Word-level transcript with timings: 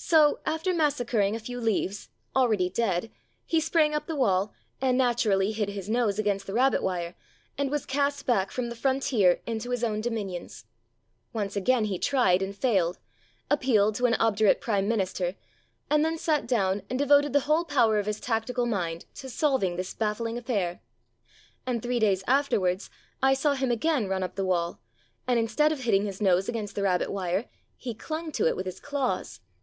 So, 0.00 0.38
after 0.46 0.72
massacring 0.72 1.34
a 1.36 1.40
few 1.40 1.60
leaves 1.60 2.08
(already 2.34 2.70
dead), 2.70 3.10
he 3.44 3.60
sprang 3.60 3.94
up 3.94 4.06
the 4.06 4.14
wall, 4.16 4.54
and 4.80 4.96
naturally 4.96 5.50
hit 5.50 5.68
his 5.70 5.90
nose 5.90 6.18
against 6.18 6.46
the 6.46 6.54
rabbit 6.54 6.82
wire, 6.84 7.16
and 7.58 7.68
was 7.68 7.84
cast 7.84 8.24
back 8.24 8.50
from 8.52 8.68
the 8.68 8.76
frontier 8.76 9.42
into 9.44 9.70
his 9.70 9.82
own 9.84 10.00
dominions. 10.00 10.64
Once 11.32 11.54
again 11.56 11.86
he 11.86 11.98
tried 11.98 12.40
and 12.42 12.56
failed, 12.56 12.98
appealed 13.50 13.96
to 13.96 14.06
an 14.06 14.14
obdurate 14.14 14.60
prime 14.60 14.88
minister, 14.88 15.34
and 15.90 16.02
then 16.04 16.16
sat 16.16 16.46
down 16.46 16.80
and 16.88 16.98
devoted 16.98 17.32
the 17.34 17.40
whole 17.40 17.64
power 17.64 17.98
of 17.98 18.06
his 18.06 18.20
tactical 18.20 18.66
mind 18.66 19.04
lo 19.22 19.28
solving 19.28 19.76
this 19.76 19.92
baffling 19.92 20.38
affair. 20.38 20.80
And 21.66 21.82
three 21.82 21.98
days 21.98 22.22
afterwards 22.26 22.88
I 23.20 23.34
saw 23.34 23.52
him 23.54 23.72
again 23.72 24.08
run 24.08 24.22
up 24.22 24.36
the 24.36 24.46
wall, 24.46 24.80
and 25.26 25.38
instead 25.38 25.72
of 25.72 25.80
hitting 25.82 26.06
his 26.06 26.22
nose 26.22 26.48
against 26.48 26.76
the 26.76 26.84
rabbit 26.84 27.10
wire, 27.12 27.46
he 27.76 27.94
clung 27.94 28.32
to 28.32 28.46
it 28.46 28.56
with 28.56 28.64
his 28.64 28.80
claws. 28.80 29.40